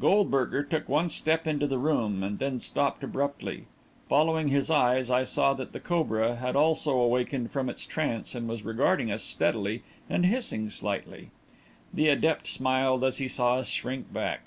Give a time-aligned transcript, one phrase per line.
[0.00, 3.66] Goldberger took one step into the room, and then stopped abruptly.
[4.08, 8.48] Following his eyes, I saw that the cobra had also awakened from its trance, and
[8.48, 11.30] was regarding us steadily and hissing slightly.
[11.94, 14.46] The adept smiled as he saw us shrink back.